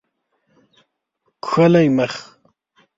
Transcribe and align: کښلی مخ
کښلی 1.43 1.85
مخ 1.97 2.13